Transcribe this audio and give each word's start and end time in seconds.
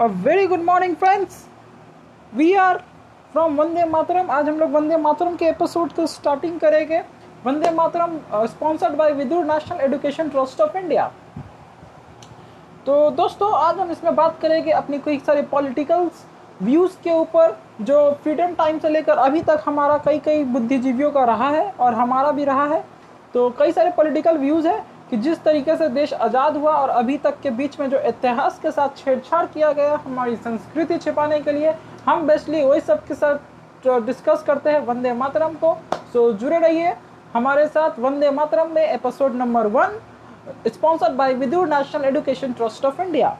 A 0.00 0.04
very 0.24 0.46
good 0.46 0.60
morning 0.62 0.94
friends 0.96 1.36
we 2.32 2.52
are 2.54 2.76
from 3.32 3.56
Vande 3.56 3.84
Mataram 3.84 4.30
आज 4.30 4.48
हम 4.48 4.58
लोग 4.58 4.70
वंदे 4.72 4.96
मातरम 4.96 5.36
के 5.36 5.44
एपिसोड 5.44 5.92
को 5.92 6.06
स्टार्टिंग 6.06 6.58
करेंगे। 6.60 6.98
Vande 7.44 7.70
Mataram 7.70 8.16
sponsored 8.46 8.94
by 8.96 9.12
Vidur 9.12 9.44
National 9.44 9.80
Education 9.84 10.28
Trust 10.28 10.60
of 10.60 10.76
India 10.78 11.10
तो 12.86 13.10
दोस्तों, 13.10 13.52
आज 13.54 13.78
हम 13.78 13.90
इसमें 13.90 14.14
बात 14.16 14.38
करेंगे 14.42 14.70
अपनी 14.72 14.98
कई 14.98 15.18
सारे 15.18 15.42
पॉलिटिकल 15.48 16.08
व्यूज़ 16.62 16.96
के 17.04 17.10
ऊपर, 17.12 17.56
जो 17.80 18.10
फ्रीडम 18.22 18.54
टाइम 18.54 18.78
से 18.78 18.88
लेकर 18.88 19.18
अभी 19.18 19.42
तक 19.42 19.62
हमारा 19.66 19.98
कई 20.04 20.18
कई 20.18 20.44
बुद्धिजीवियों 20.46 21.10
का 21.10 21.24
रहा 21.24 21.48
है 21.48 21.70
और 21.70 21.94
हमारा 21.94 22.30
भी 22.30 22.44
रहा 22.44 22.66
है। 22.66 22.84
तो 23.34 23.50
कई 23.58 23.72
सारे 23.72 23.90
पॉलिटिकल 23.90 24.38
व्यूज़ 24.38 24.68
है। 24.68 24.78
कि 25.10 25.16
जिस 25.16 25.42
तरीके 25.42 25.76
से 25.76 25.88
देश 25.88 26.12
आज़ाद 26.12 26.56
हुआ 26.56 26.72
और 26.72 26.88
अभी 26.90 27.16
तक 27.18 27.40
के 27.40 27.50
बीच 27.50 27.78
में 27.80 27.88
जो 27.90 27.98
इतिहास 28.08 28.58
के 28.62 28.70
साथ 28.70 28.96
छेड़छाड़ 28.96 29.44
किया 29.46 29.72
गया 29.72 29.96
हमारी 29.96 30.36
संस्कृति 30.36 30.98
छिपाने 30.98 31.38
के 31.40 31.52
लिए, 31.52 31.74
हम 32.06 32.26
बेस्टली 32.26 32.64
वही 32.64 32.80
सब 32.80 33.04
के 33.06 33.14
साथ 33.14 33.86
डिस्कस 34.06 34.42
करते 34.46 34.70
हैं 34.70 34.80
वंदे 34.86 35.12
मातरम 35.14 35.54
को। 35.54 35.76
सो 36.12 36.32
जुड़े 36.32 36.58
रहिए 36.58 36.94
हमारे 37.34 37.66
साथ 37.68 37.98
वंदे 37.98 38.30
मातरम 38.30 38.74
में 38.74 38.82
episode 38.84 39.34
number 39.36 39.66
one 39.68 39.98
sponsored 40.68 41.16
by 41.16 41.34
Vidur 41.34 41.68
National 41.68 42.04
Education 42.04 42.52
Trust 42.52 42.84
of 42.84 43.00
India 43.02 43.36